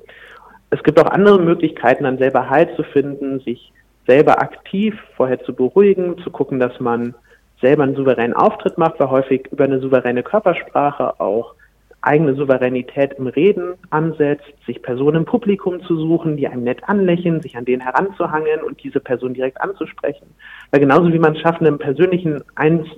Es 0.75 0.83
gibt 0.83 0.99
auch 0.99 1.07
andere 1.07 1.38
Möglichkeiten, 1.38 2.02
dann 2.02 2.19
selber 2.19 2.50
Halt 2.50 2.75
zu 2.75 2.83
finden, 2.83 3.38
sich 3.38 3.73
selber 4.09 4.43
aktiv 4.43 4.97
vorher 5.16 5.40
zu 5.45 5.54
beruhigen, 5.54 6.19
zu 6.19 6.33
gucken, 6.33 6.59
dass 6.59 6.81
man 6.81 7.14
selber 7.61 7.85
einen 7.85 7.95
souveränen 7.95 8.35
Auftritt 8.35 8.76
macht, 8.76 8.99
weil 8.99 9.09
häufig 9.09 9.47
über 9.52 9.64
eine 9.64 9.78
souveräne 9.78 10.25
Körpersprache 10.25 11.21
auch 11.21 11.54
eigene 12.00 12.35
Souveränität 12.35 13.12
im 13.19 13.28
Reden 13.28 13.75
ansetzt, 13.90 14.52
sich 14.66 14.83
Personen 14.83 15.19
im 15.19 15.25
Publikum 15.26 15.81
zu 15.83 15.97
suchen, 15.97 16.37
die 16.37 16.49
einem 16.49 16.64
nett 16.64 16.83
anlächeln, 16.88 17.40
sich 17.40 17.57
an 17.57 17.64
denen 17.64 17.81
heranzuhangeln 17.81 18.64
und 18.64 18.83
diese 18.83 18.99
Person 18.99 19.33
direkt 19.33 19.61
anzusprechen. 19.61 20.26
Weil 20.73 20.81
genauso 20.81 21.12
wie 21.12 21.21
man 21.21 21.37
es 21.37 21.40
schafft, 21.40 21.61
einem 21.61 21.78
persönlichen 21.78 22.43
Eins 22.57 22.88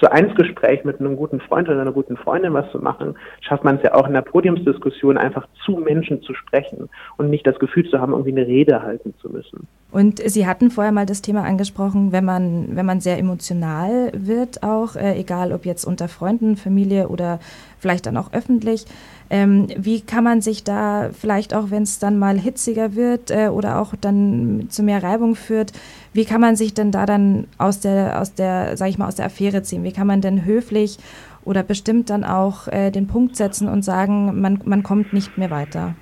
zu 0.00 0.10
eins 0.10 0.34
Gespräch 0.34 0.82
mit 0.84 0.98
einem 0.98 1.16
guten 1.16 1.40
Freund 1.40 1.68
oder 1.68 1.80
einer 1.80 1.92
guten 1.92 2.16
Freundin 2.16 2.54
was 2.54 2.70
zu 2.72 2.78
machen, 2.78 3.14
schafft 3.42 3.64
man 3.64 3.76
es 3.76 3.82
ja 3.82 3.94
auch 3.94 4.08
in 4.08 4.14
der 4.14 4.22
Podiumsdiskussion 4.22 5.18
einfach 5.18 5.46
zu 5.64 5.72
Menschen 5.72 6.22
zu 6.22 6.34
sprechen 6.34 6.88
und 7.18 7.30
nicht 7.30 7.46
das 7.46 7.58
Gefühl 7.58 7.88
zu 7.88 8.00
haben, 8.00 8.12
irgendwie 8.12 8.32
eine 8.32 8.46
Rede 8.46 8.82
halten 8.82 9.14
zu 9.20 9.28
müssen. 9.28 9.68
Und 9.90 10.22
Sie 10.24 10.46
hatten 10.46 10.70
vorher 10.70 10.92
mal 10.92 11.06
das 11.06 11.20
Thema 11.20 11.42
angesprochen, 11.42 12.12
wenn 12.12 12.24
man, 12.24 12.76
wenn 12.76 12.86
man 12.86 13.00
sehr 13.00 13.18
emotional 13.18 14.12
wird, 14.14 14.62
auch, 14.62 14.94
äh, 14.94 15.18
egal 15.18 15.52
ob 15.52 15.66
jetzt 15.66 15.84
unter 15.84 16.08
Freunden, 16.08 16.56
Familie 16.56 17.08
oder 17.08 17.40
vielleicht 17.80 18.06
dann 18.06 18.16
auch 18.16 18.32
öffentlich. 18.32 18.86
Ähm, 19.30 19.68
wie 19.76 20.00
kann 20.00 20.22
man 20.22 20.42
sich 20.42 20.64
da 20.64 21.10
vielleicht 21.12 21.54
auch, 21.54 21.70
wenn 21.70 21.82
es 21.82 21.98
dann 21.98 22.18
mal 22.18 22.38
hitziger 22.38 22.94
wird 22.94 23.30
äh, 23.30 23.48
oder 23.48 23.80
auch 23.80 23.94
dann 24.00 24.66
zu 24.70 24.82
mehr 24.82 25.02
Reibung 25.02 25.34
führt, 25.34 25.72
wie 26.12 26.24
kann 26.24 26.40
man 26.40 26.56
sich 26.56 26.74
denn 26.74 26.90
da 26.92 27.06
dann 27.06 27.46
aus 27.58 27.80
der, 27.80 28.20
aus 28.20 28.34
der, 28.34 28.76
sag 28.76 28.88
ich 28.88 28.98
mal, 28.98 29.08
aus 29.08 29.14
der 29.16 29.26
Affäre 29.26 29.62
ziehen? 29.62 29.84
Wie 29.84 29.92
kann 29.92 30.06
man 30.06 30.20
denn 30.20 30.44
höflich 30.44 30.98
oder 31.44 31.62
bestimmt 31.62 32.10
dann 32.10 32.24
auch 32.24 32.68
äh, 32.68 32.90
den 32.90 33.06
Punkt 33.06 33.36
setzen 33.36 33.68
und 33.68 33.82
sagen, 33.82 34.40
man, 34.40 34.60
man 34.64 34.82
kommt 34.82 35.12
nicht 35.12 35.38
mehr 35.38 35.50
weiter? 35.50 35.94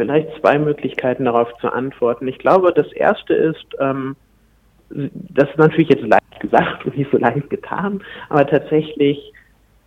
Vielleicht 0.00 0.30
zwei 0.40 0.58
Möglichkeiten 0.58 1.26
darauf 1.26 1.54
zu 1.60 1.70
antworten. 1.70 2.26
Ich 2.26 2.38
glaube, 2.38 2.72
das 2.72 2.90
erste 2.92 3.34
ist, 3.34 3.66
ähm, 3.80 4.16
das 4.88 5.50
ist 5.50 5.58
natürlich 5.58 5.90
jetzt 5.90 6.06
leicht 6.06 6.40
gesagt 6.40 6.86
und 6.86 6.96
nicht 6.96 7.10
so 7.12 7.18
leicht 7.18 7.50
getan, 7.50 8.02
aber 8.30 8.46
tatsächlich 8.46 9.30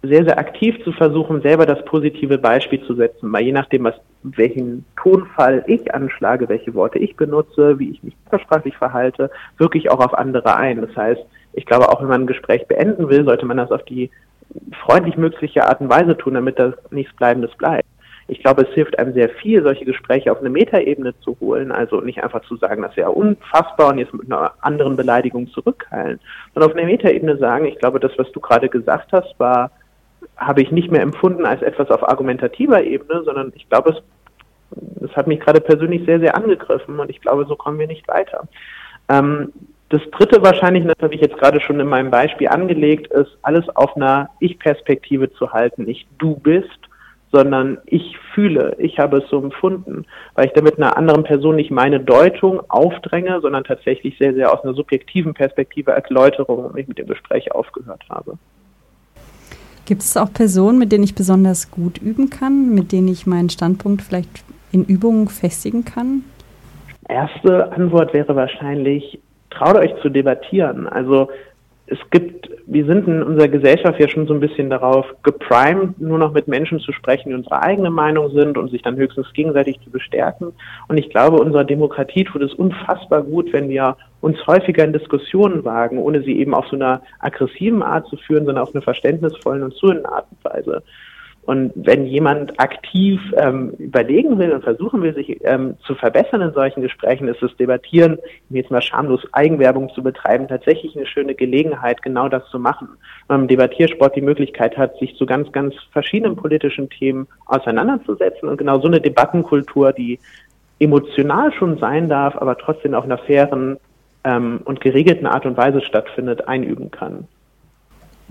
sehr, 0.03 0.23
sehr 0.23 0.37
aktiv 0.37 0.75
zu 0.83 0.91
versuchen, 0.91 1.41
selber 1.41 1.65
das 1.65 1.83
positive 1.85 2.37
Beispiel 2.37 2.83
zu 2.83 2.93
setzen, 2.93 3.33
weil 3.33 3.45
je 3.45 3.53
nachdem, 3.53 3.85
was, 3.85 3.95
welchen 4.21 4.85
Tonfall 5.01 5.63
ich 5.65 5.91
anschlage, 5.95 6.47
welche 6.47 6.75
Worte 6.75 6.99
ich 6.99 7.15
benutze, 7.15 7.79
wie 7.79 7.89
ich 7.89 8.03
mich 8.03 8.15
versprachlich 8.29 8.77
verhalte, 8.77 9.31
wirklich 9.57 9.89
auch 9.89 9.99
auf 9.99 10.13
andere 10.13 10.55
ein. 10.55 10.79
Das 10.81 10.95
heißt, 10.95 11.21
ich 11.53 11.65
glaube, 11.65 11.89
auch 11.89 12.01
wenn 12.01 12.09
man 12.09 12.21
ein 12.21 12.27
Gespräch 12.27 12.67
beenden 12.67 13.09
will, 13.09 13.25
sollte 13.25 13.47
man 13.47 13.57
das 13.57 13.71
auf 13.71 13.83
die 13.85 14.11
freundlich 14.85 15.17
mögliche 15.17 15.67
Art 15.67 15.81
und 15.81 15.89
Weise 15.89 16.15
tun, 16.15 16.35
damit 16.35 16.59
das 16.59 16.75
nichts 16.91 17.15
Bleibendes 17.15 17.51
bleibt 17.57 17.87
ich 18.33 18.39
glaube, 18.39 18.63
es 18.63 18.73
hilft 18.73 18.97
einem 18.97 19.13
sehr 19.13 19.29
viel, 19.29 19.61
solche 19.61 19.85
Gespräche 19.85 20.31
auf 20.31 20.39
eine 20.39 20.49
Metaebene 20.49 21.13
zu 21.19 21.37
holen, 21.39 21.71
also 21.71 22.01
nicht 22.01 22.23
einfach 22.23 22.41
zu 22.41 22.55
sagen, 22.57 22.81
das 22.81 22.97
wäre 22.97 23.11
unfassbar 23.11 23.89
und 23.89 23.99
jetzt 23.99 24.13
mit 24.13 24.25
einer 24.25 24.53
anderen 24.61 24.95
Beleidigung 24.95 25.47
zurückheilen, 25.49 26.19
sondern 26.53 26.71
auf 26.71 26.75
einer 26.75 26.87
Metaebene 26.87 27.37
sagen, 27.37 27.65
ich 27.65 27.77
glaube, 27.77 27.99
das, 27.99 28.11
was 28.17 28.31
du 28.31 28.39
gerade 28.39 28.69
gesagt 28.69 29.11
hast, 29.11 29.39
war, 29.39 29.69
habe 30.35 30.63
ich 30.63 30.71
nicht 30.71 30.91
mehr 30.91 31.03
empfunden 31.03 31.45
als 31.45 31.61
etwas 31.61 31.91
auf 31.91 32.07
argumentativer 32.09 32.83
Ebene, 32.83 33.23
sondern 33.23 33.53
ich 33.55 33.69
glaube, 33.69 33.91
es, 33.91 35.07
es 35.07 35.15
hat 35.15 35.27
mich 35.27 35.39
gerade 35.39 35.61
persönlich 35.61 36.03
sehr, 36.05 36.19
sehr 36.19 36.35
angegriffen 36.35 36.99
und 36.99 37.11
ich 37.11 37.21
glaube, 37.21 37.45
so 37.45 37.55
kommen 37.55 37.77
wir 37.77 37.87
nicht 37.87 38.07
weiter. 38.07 38.47
Ähm, 39.09 39.53
das 39.89 40.01
dritte 40.09 40.41
wahrscheinlich, 40.41 40.85
das 40.85 40.95
habe 41.03 41.13
ich 41.13 41.21
jetzt 41.21 41.37
gerade 41.37 41.61
schon 41.61 41.79
in 41.79 41.87
meinem 41.87 42.09
Beispiel 42.09 42.47
angelegt, 42.47 43.13
ist, 43.13 43.37
alles 43.43 43.69
auf 43.75 43.95
einer 43.95 44.31
Ich-Perspektive 44.39 45.31
zu 45.33 45.53
halten. 45.53 45.83
Nicht 45.83 46.07
du 46.17 46.35
bist, 46.35 46.79
sondern 47.33 47.79
ich 47.87 48.15
fühle, 48.33 48.75
ich 48.77 48.99
habe 48.99 49.17
es 49.17 49.29
so 49.29 49.41
empfunden, 49.41 50.05
weil 50.35 50.45
ich 50.45 50.53
damit 50.53 50.77
einer 50.77 50.95
anderen 50.95 51.23
Person 51.23 51.55
nicht 51.55 51.71
meine 51.71 51.99
Deutung 51.99 52.61
aufdränge, 52.69 53.41
sondern 53.41 53.63
tatsächlich 53.63 54.15
sehr, 54.19 54.35
sehr 54.35 54.53
aus 54.53 54.63
einer 54.63 54.75
subjektiven 54.75 55.33
Perspektive 55.33 55.91
Erläuterung 55.91 56.65
und 56.65 56.77
ich 56.77 56.87
mit 56.87 56.99
dem 56.99 57.07
Gespräch 57.07 57.51
aufgehört 57.51 58.03
habe. 58.07 58.37
Gibt 59.85 60.03
es 60.03 60.15
auch 60.15 60.31
Personen, 60.31 60.77
mit 60.77 60.91
denen 60.91 61.03
ich 61.03 61.15
besonders 61.15 61.71
gut 61.71 61.97
üben 61.97 62.29
kann, 62.29 62.73
mit 62.73 62.91
denen 62.91 63.07
ich 63.07 63.25
meinen 63.25 63.49
Standpunkt 63.49 64.03
vielleicht 64.03 64.45
in 64.71 64.85
Übungen 64.85 65.27
festigen 65.27 65.83
kann? 65.83 66.23
Erste 67.09 67.71
Antwort 67.73 68.13
wäre 68.13 68.35
wahrscheinlich, 68.35 69.19
traut 69.49 69.75
euch 69.75 69.93
zu 70.03 70.09
debattieren. 70.09 70.87
Also 70.87 71.29
es 71.93 71.99
gibt, 72.09 72.49
wir 72.65 72.85
sind 72.85 73.07
in 73.07 73.21
unserer 73.21 73.47
Gesellschaft 73.47 73.99
ja 73.99 74.09
schon 74.09 74.25
so 74.25 74.33
ein 74.33 74.39
bisschen 74.39 74.69
darauf 74.69 75.05
geprimed, 75.21 76.01
nur 76.01 76.17
noch 76.17 76.33
mit 76.33 76.47
Menschen 76.47 76.79
zu 76.79 76.91
sprechen, 76.91 77.29
die 77.29 77.35
unsere 77.35 77.61
eigene 77.61 77.91
Meinung 77.91 78.31
sind 78.31 78.57
und 78.57 78.71
sich 78.71 78.81
dann 78.81 78.95
höchstens 78.95 79.31
gegenseitig 79.33 79.79
zu 79.83 79.91
bestärken. 79.91 80.53
Und 80.87 80.97
ich 80.97 81.09
glaube, 81.09 81.39
unserer 81.39 81.63
Demokratie 81.63 82.23
tut 82.23 82.41
es 82.41 82.53
unfassbar 82.53 83.21
gut, 83.21 83.53
wenn 83.53 83.69
wir 83.69 83.95
uns 84.21 84.37
häufiger 84.47 84.83
in 84.83 84.93
Diskussionen 84.93 85.63
wagen, 85.65 85.99
ohne 85.99 86.23
sie 86.23 86.39
eben 86.39 86.55
auf 86.55 86.65
so 86.67 86.75
einer 86.75 87.01
aggressiven 87.19 87.83
Art 87.83 88.07
zu 88.07 88.17
führen, 88.17 88.45
sondern 88.45 88.63
auf 88.63 88.73
eine 88.73 88.81
verständnisvollen 88.81 89.63
und 89.63 89.75
zuhörenden 89.75 90.07
Art 90.07 90.25
und 90.31 90.43
Weise. 90.43 90.83
Und 91.45 91.73
wenn 91.75 92.05
jemand 92.05 92.57
aktiv 92.57 93.19
ähm, 93.35 93.71
überlegen 93.77 94.39
will 94.39 94.51
und 94.53 94.63
versuchen 94.63 95.01
will, 95.01 95.13
sich 95.13 95.41
ähm, 95.43 95.75
zu 95.85 95.93
verbessern 95.93 96.41
in 96.41 96.53
solchen 96.53 96.81
Gesprächen, 96.81 97.27
ist 97.27 97.41
das 97.41 97.55
Debattieren, 97.57 98.17
jetzt 98.49 98.71
mal 98.71 98.81
schamlos 98.81 99.21
Eigenwerbung 99.33 99.89
zu 99.93 100.01
betreiben, 100.01 100.47
tatsächlich 100.47 100.95
eine 100.95 101.05
schöne 101.05 101.35
Gelegenheit, 101.35 102.01
genau 102.01 102.29
das 102.29 102.47
zu 102.49 102.59
machen. 102.59 102.87
Wenn 103.27 103.35
man 103.35 103.41
im 103.41 103.47
Debattiersport 103.49 104.15
die 104.15 104.21
Möglichkeit 104.21 104.77
hat, 104.77 104.97
sich 104.99 105.17
zu 105.17 105.25
ganz, 105.25 105.51
ganz 105.51 105.75
verschiedenen 105.91 106.37
politischen 106.37 106.89
Themen 106.89 107.27
auseinanderzusetzen 107.45 108.47
und 108.47 108.57
genau 108.57 108.79
so 108.79 108.87
eine 108.87 109.01
Debattenkultur, 109.01 109.91
die 109.91 110.19
emotional 110.79 111.51
schon 111.51 111.77
sein 111.77 112.07
darf, 112.07 112.37
aber 112.37 112.57
trotzdem 112.57 112.93
auf 112.93 113.03
einer 113.03 113.17
fairen 113.17 113.77
ähm, 114.23 114.61
und 114.63 114.79
geregelten 114.79 115.27
Art 115.27 115.45
und 115.45 115.57
Weise 115.57 115.81
stattfindet, 115.81 116.47
einüben 116.47 116.89
kann. 116.89 117.27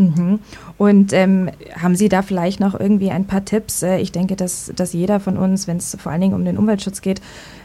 Mhm. 0.03 0.41
Und 0.79 1.13
ähm, 1.13 1.51
haben 1.81 1.95
Sie 1.95 2.09
da 2.09 2.23
vielleicht 2.23 2.61
noch 2.61 2.79
irgendwie 2.79 3.11
ein 3.11 3.27
paar 3.27 3.45
Tipps? 3.45 3.83
Äh, 3.83 3.99
ich 3.99 4.13
denke, 4.13 4.37
dass, 4.37 4.73
dass 4.75 4.93
jeder 4.93 5.21
von 5.21 5.37
uns, 5.37 5.67
wenn 5.67 5.77
es 5.77 5.97
vor 6.01 6.13
allen 6.13 6.21
Dingen 6.21 6.35
um 6.35 6.45
den 6.45 6.59
Umweltschutz 6.59 7.01
geht, 7.01 7.21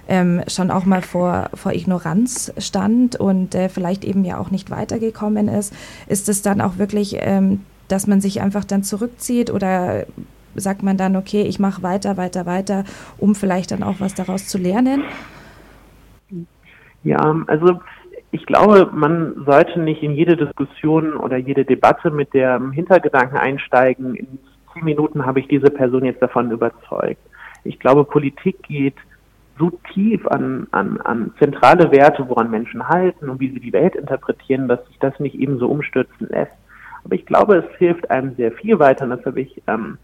ähm, 0.08 0.42
schon 0.48 0.72
auch 0.72 0.86
mal 0.86 1.02
vor, 1.02 1.50
vor 1.54 1.74
Ignoranz 1.74 2.54
stand 2.58 3.18
und 3.18 3.56
äh, 3.56 3.70
vielleicht 3.70 4.06
eben 4.06 4.24
ja 4.24 4.38
auch 4.38 4.52
nicht 4.52 4.70
weitergekommen 4.72 5.48
ist. 5.48 5.74
Ist 6.08 6.30
es 6.30 6.42
dann 6.42 6.62
auch 6.62 6.78
wirklich, 6.78 7.18
ähm, 7.20 7.62
dass 7.88 8.08
man 8.08 8.22
sich 8.22 8.42
einfach 8.42 8.64
dann 8.64 8.84
zurückzieht 8.84 9.50
oder 9.50 10.06
sagt 10.56 10.84
man 10.84 10.98
dann, 10.98 11.16
okay, 11.16 11.44
ich 11.44 11.60
mache 11.60 11.84
weiter, 11.84 12.18
weiter, 12.18 12.46
weiter, 12.46 12.84
um 13.18 13.36
vielleicht 13.36 13.72
dann 13.72 13.84
auch 13.84 14.00
was 14.00 14.16
daraus 14.16 14.48
zu 14.48 14.58
lernen? 14.58 15.04
Ja, 17.04 17.36
also 17.48 17.80
ich 18.32 18.46
glaube, 18.46 18.90
man 18.94 19.46
sollte 19.46 19.80
nicht 19.80 20.04
in 20.04 20.12
jede 20.12 20.36
Diskussion 20.36 21.16
oder 21.16 21.38
jede 21.38 21.66
Debatte 21.66 22.12
mit 22.12 22.34
dem 22.34 22.72
Hintergedanken 22.72 23.38
einsteigen, 23.38 24.16
in 24.16 24.40
zehn 24.74 24.84
Minuten 24.84 25.26
habe 25.26 25.40
ich 25.40 25.48
diese 25.48 25.70
Person 25.72 26.06
jetzt 26.06 26.22
davon 26.22 26.52
überzeugt. 26.52 27.22
Ich 27.64 27.80
glaube, 27.80 28.04
Politik 28.04 28.62
geht 28.64 28.96
so 29.58 29.72
tief 29.94 30.28
an, 30.28 30.68
an, 30.72 31.02
an 31.02 31.34
zentrale 31.40 31.92
Werte, 31.92 32.28
woran 32.28 32.52
Menschen 32.52 32.88
halten 32.88 33.30
und 33.30 33.40
wie 33.40 33.52
sie 33.52 33.60
die 33.60 33.74
Welt 33.74 33.96
interpretieren, 33.96 34.68
dass 34.68 34.86
sich 34.88 35.00
das 35.00 35.20
nicht 35.20 35.36
eben 35.36 35.58
so 35.58 35.68
umstürzen 35.68 36.28
lässt. 36.30 36.52
Aber 37.04 37.16
ich 37.16 37.26
glaube, 37.26 37.56
es 37.58 37.78
hilft 37.78 38.12
einem 38.12 38.36
sehr 38.36 38.52
viel 38.52 38.78
weiter, 38.80 39.06
und 39.06 39.12
das 39.12 39.26
habe 39.26 39.42
ich 39.42 39.62
ähm, 39.68 39.98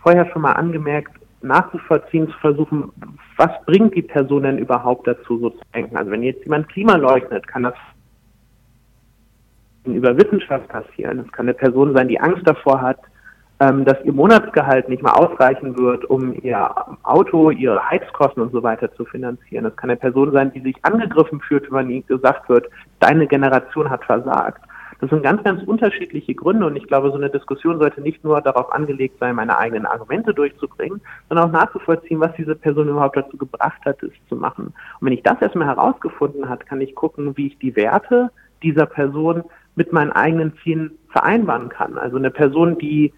vorher 0.00 0.26
schon 0.32 0.42
mal 0.42 0.52
angemerkt, 0.52 1.19
nachzuvollziehen, 1.42 2.28
zu 2.28 2.38
versuchen, 2.38 2.92
was 3.36 3.50
bringt 3.66 3.94
die 3.94 4.02
Person 4.02 4.42
denn 4.42 4.58
überhaupt 4.58 5.06
dazu, 5.06 5.38
so 5.38 5.50
zu 5.50 5.60
denken. 5.74 5.96
Also 5.96 6.10
wenn 6.10 6.22
jetzt 6.22 6.44
jemand 6.44 6.68
Klima 6.68 6.96
leugnet, 6.96 7.46
kann 7.46 7.62
das 7.62 7.74
über 9.84 10.16
Wissenschaft 10.16 10.68
passieren. 10.68 11.20
Es 11.20 11.32
kann 11.32 11.46
eine 11.46 11.54
Person 11.54 11.94
sein, 11.94 12.08
die 12.08 12.20
Angst 12.20 12.46
davor 12.46 12.80
hat, 12.82 12.98
ähm, 13.60 13.84
dass 13.84 13.96
ihr 14.04 14.12
Monatsgehalt 14.12 14.88
nicht 14.88 15.02
mal 15.02 15.12
ausreichen 15.12 15.78
wird, 15.78 16.04
um 16.06 16.34
ihr 16.42 16.70
Auto, 17.02 17.50
ihre 17.50 17.90
Heizkosten 17.90 18.42
und 18.42 18.52
so 18.52 18.62
weiter 18.62 18.92
zu 18.94 19.04
finanzieren. 19.04 19.66
Es 19.66 19.76
kann 19.76 19.90
eine 19.90 19.98
Person 19.98 20.32
sein, 20.32 20.52
die 20.52 20.60
sich 20.60 20.76
angegriffen 20.82 21.40
fühlt, 21.40 21.70
wenn 21.70 21.90
ihnen 21.90 22.06
gesagt 22.06 22.48
wird, 22.48 22.68
deine 23.00 23.26
Generation 23.26 23.90
hat 23.90 24.04
versagt. 24.04 24.62
Das 25.00 25.08
sind 25.08 25.22
ganz, 25.22 25.42
ganz 25.42 25.62
unterschiedliche 25.62 26.34
Gründe 26.34 26.66
und 26.66 26.76
ich 26.76 26.86
glaube, 26.86 27.10
so 27.10 27.16
eine 27.16 27.30
Diskussion 27.30 27.78
sollte 27.78 28.02
nicht 28.02 28.22
nur 28.22 28.40
darauf 28.42 28.72
angelegt 28.72 29.18
sein, 29.18 29.34
meine 29.34 29.56
eigenen 29.56 29.86
Argumente 29.86 30.34
durchzubringen, 30.34 31.00
sondern 31.28 31.48
auch 31.48 31.52
nachzuvollziehen, 31.52 32.20
was 32.20 32.34
diese 32.36 32.54
Person 32.54 32.88
überhaupt 32.88 33.16
dazu 33.16 33.38
gebracht 33.38 33.80
hat, 33.86 34.02
es 34.02 34.12
zu 34.28 34.36
machen. 34.36 34.66
Und 34.66 35.06
wenn 35.06 35.14
ich 35.14 35.22
das 35.22 35.40
erstmal 35.40 35.68
herausgefunden 35.68 36.48
habe, 36.48 36.64
kann 36.66 36.82
ich 36.82 36.94
gucken, 36.94 37.36
wie 37.36 37.46
ich 37.46 37.58
die 37.58 37.74
Werte 37.76 38.30
dieser 38.62 38.84
Person 38.84 39.44
mit 39.74 39.92
meinen 39.92 40.12
eigenen 40.12 40.52
Zielen 40.62 40.92
vereinbaren 41.08 41.70
kann. 41.70 41.96
Also 41.96 42.18
eine 42.18 42.30
Person, 42.30 42.76
die 42.76 43.14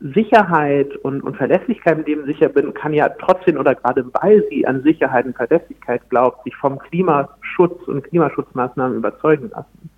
Sicherheit 0.00 0.94
und, 0.96 1.22
und 1.22 1.36
Verlässlichkeit 1.36 1.98
im 1.98 2.04
Leben 2.04 2.26
sicher 2.26 2.48
bin, 2.48 2.74
kann 2.74 2.92
ja 2.92 3.08
trotzdem 3.08 3.56
oder 3.56 3.74
gerade 3.74 4.04
weil 4.12 4.44
sie 4.50 4.66
an 4.66 4.82
Sicherheit 4.82 5.24
und 5.24 5.34
Verlässlichkeit 5.34 6.08
glaubt, 6.10 6.44
sich 6.44 6.54
vom 6.56 6.78
Klimaschutz 6.78 7.88
und 7.88 8.04
Klimaschutzmaßnahmen 8.04 8.98
überzeugen 8.98 9.50
lassen. 9.50 9.90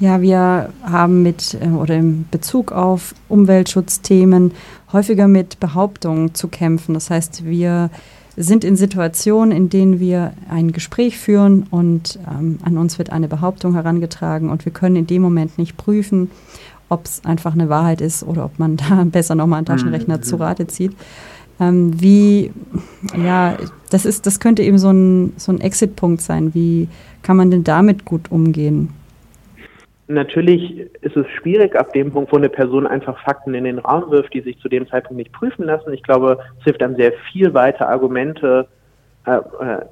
Ja, 0.00 0.20
wir 0.20 0.70
haben 0.82 1.22
mit 1.22 1.56
äh, 1.60 1.68
oder 1.68 1.96
im 1.96 2.26
Bezug 2.30 2.72
auf 2.72 3.14
Umweltschutzthemen 3.28 4.52
häufiger 4.92 5.28
mit 5.28 5.60
Behauptungen 5.60 6.34
zu 6.34 6.48
kämpfen. 6.48 6.94
Das 6.94 7.10
heißt, 7.10 7.44
wir 7.44 7.90
sind 8.36 8.64
in 8.64 8.76
Situationen, 8.76 9.56
in 9.56 9.68
denen 9.68 10.00
wir 10.00 10.32
ein 10.50 10.72
Gespräch 10.72 11.18
führen 11.18 11.66
und 11.70 12.18
ähm, 12.28 12.58
an 12.64 12.76
uns 12.78 12.98
wird 12.98 13.10
eine 13.10 13.28
Behauptung 13.28 13.74
herangetragen 13.74 14.50
und 14.50 14.64
wir 14.64 14.72
können 14.72 14.96
in 14.96 15.06
dem 15.06 15.22
Moment 15.22 15.58
nicht 15.58 15.76
prüfen, 15.76 16.30
ob 16.88 17.06
es 17.06 17.24
einfach 17.24 17.52
eine 17.52 17.68
Wahrheit 17.68 18.00
ist 18.00 18.24
oder 18.24 18.44
ob 18.44 18.58
man 18.58 18.76
da 18.88 19.04
besser 19.04 19.36
nochmal 19.36 19.58
einen 19.58 19.66
Taschenrechner 19.66 20.16
mhm. 20.16 20.22
zu 20.22 20.36
Rate 20.36 20.66
zieht. 20.66 20.96
Ähm, 21.60 22.00
wie, 22.00 22.50
ja, 23.16 23.56
das 23.90 24.04
ist, 24.04 24.26
das 24.26 24.40
könnte 24.40 24.64
eben 24.64 24.78
so 24.78 24.90
ein, 24.90 25.34
so 25.36 25.52
ein 25.52 25.60
Exit-Punkt 25.60 26.20
sein. 26.20 26.52
Wie 26.52 26.88
kann 27.22 27.36
man 27.36 27.52
denn 27.52 27.62
damit 27.62 28.04
gut 28.04 28.32
umgehen? 28.32 28.88
Natürlich 30.06 30.78
ist 31.00 31.16
es 31.16 31.26
schwierig 31.30 31.76
ab 31.76 31.92
dem 31.94 32.12
Punkt, 32.12 32.30
wo 32.30 32.36
eine 32.36 32.50
Person 32.50 32.86
einfach 32.86 33.18
Fakten 33.22 33.54
in 33.54 33.64
den 33.64 33.78
Raum 33.78 34.10
wirft, 34.10 34.34
die 34.34 34.42
sich 34.42 34.58
zu 34.58 34.68
dem 34.68 34.86
Zeitpunkt 34.86 35.16
nicht 35.16 35.32
prüfen 35.32 35.64
lassen. 35.64 35.92
Ich 35.94 36.02
glaube, 36.02 36.38
es 36.58 36.64
hilft 36.64 36.82
dann 36.82 36.96
sehr 36.96 37.12
viel 37.32 37.54
weiter, 37.54 37.88
Argumente 37.88 38.68
äh, 39.26 39.36
äh 39.36 39.82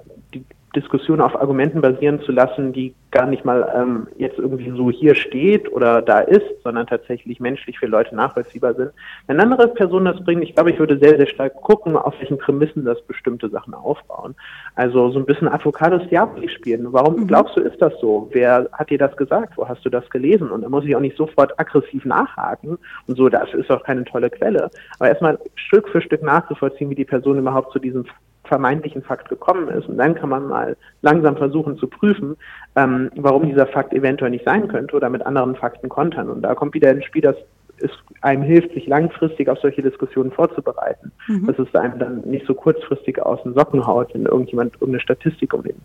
Diskussion 0.74 1.20
auf 1.20 1.38
Argumenten 1.38 1.82
basieren 1.82 2.22
zu 2.22 2.32
lassen, 2.32 2.72
die 2.72 2.94
gar 3.12 3.26
nicht 3.26 3.44
mal 3.44 3.70
ähm, 3.76 4.08
jetzt 4.16 4.38
irgendwie 4.38 4.70
so 4.70 4.90
hier 4.90 5.14
steht 5.14 5.70
oder 5.70 6.02
da 6.02 6.20
ist, 6.20 6.62
sondern 6.64 6.86
tatsächlich 6.86 7.38
menschlich 7.38 7.78
für 7.78 7.86
Leute 7.86 8.16
nachvollziehbar 8.16 8.74
sind. 8.74 8.90
Wenn 9.26 9.38
andere 9.38 9.68
Personen 9.68 10.06
das 10.06 10.24
bringen, 10.24 10.42
ich 10.42 10.54
glaube, 10.54 10.70
ich 10.70 10.78
würde 10.78 10.98
sehr, 10.98 11.16
sehr 11.16 11.26
stark 11.26 11.54
gucken, 11.56 11.94
auf 11.96 12.14
welchen 12.18 12.38
Prämissen 12.38 12.84
das 12.84 13.00
bestimmte 13.02 13.50
Sachen 13.50 13.74
aufbauen. 13.74 14.34
Also 14.74 15.10
so 15.10 15.18
ein 15.18 15.26
bisschen 15.26 15.48
Advocatus 15.48 16.08
Diaboli 16.08 16.48
spielen. 16.48 16.92
Warum 16.92 17.20
mhm. 17.20 17.26
glaubst 17.26 17.56
du, 17.56 17.60
ist 17.60 17.80
das 17.80 17.92
so? 18.00 18.28
Wer 18.32 18.68
hat 18.72 18.90
dir 18.90 18.98
das 18.98 19.14
gesagt? 19.16 19.56
Wo 19.56 19.68
hast 19.68 19.84
du 19.84 19.90
das 19.90 20.08
gelesen? 20.08 20.50
Und 20.50 20.62
da 20.62 20.68
muss 20.70 20.84
ich 20.84 20.96
auch 20.96 21.00
nicht 21.00 21.16
sofort 21.16 21.58
aggressiv 21.60 22.04
nachhaken 22.06 22.78
und 23.06 23.16
so, 23.16 23.28
das 23.28 23.52
ist 23.52 23.70
auch 23.70 23.84
keine 23.84 24.04
tolle 24.04 24.30
Quelle. 24.30 24.70
Aber 24.98 25.08
erstmal 25.08 25.38
Stück 25.54 25.88
für 25.90 26.00
Stück 26.00 26.22
nachzuvollziehen, 26.22 26.88
wie 26.88 26.94
die 26.94 27.04
Person 27.04 27.38
überhaupt 27.38 27.72
zu 27.72 27.78
diesem 27.78 28.06
vermeintlichen 28.44 29.02
Fakt 29.02 29.28
gekommen 29.28 29.68
ist. 29.68 29.88
Und 29.88 29.98
dann 29.98 30.14
kann 30.14 30.28
man 30.28 30.46
mal 30.46 30.76
langsam 31.02 31.36
versuchen 31.36 31.78
zu 31.78 31.86
prüfen, 31.86 32.36
ähm, 32.76 33.10
warum 33.16 33.46
dieser 33.46 33.66
Fakt 33.66 33.92
eventuell 33.92 34.30
nicht 34.30 34.44
sein 34.44 34.68
könnte 34.68 34.96
oder 34.96 35.08
mit 35.10 35.24
anderen 35.24 35.56
Fakten 35.56 35.88
kontern. 35.88 36.28
Und 36.28 36.42
da 36.42 36.54
kommt 36.54 36.74
wieder 36.74 36.90
ins 36.90 37.04
Spiel, 37.04 37.22
dass 37.22 37.36
es 37.78 37.90
einem 38.20 38.42
hilft, 38.42 38.74
sich 38.74 38.86
langfristig 38.86 39.48
auf 39.48 39.58
solche 39.58 39.82
Diskussionen 39.82 40.30
vorzubereiten. 40.30 41.12
Mhm. 41.28 41.46
Dass 41.46 41.58
es 41.58 41.74
einem 41.74 41.98
dann 41.98 42.20
nicht 42.22 42.46
so 42.46 42.54
kurzfristig 42.54 43.20
aus 43.22 43.42
den 43.42 43.54
Socken 43.54 43.86
haut, 43.86 44.14
wenn 44.14 44.26
irgendjemand 44.26 44.74
irgendeine 44.74 45.00
Statistik 45.00 45.54
um 45.54 45.62
den 45.62 45.76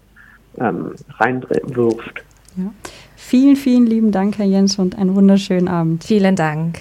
ähm, 0.60 0.92
reinwirft. 1.20 2.24
Ja. 2.56 2.72
Vielen, 3.16 3.56
vielen 3.56 3.86
lieben 3.86 4.12
Dank, 4.12 4.38
Herr 4.38 4.46
Jens, 4.46 4.80
und 4.80 4.98
einen 4.98 5.16
wunderschönen 5.16 5.68
Abend. 5.68 6.04
Vielen 6.04 6.36
Dank. 6.36 6.80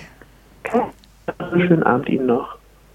Einen 1.39 1.67
schönen 1.67 1.83
Abend 1.83 2.09
Ihnen 2.09 2.27
noch. 2.27 2.57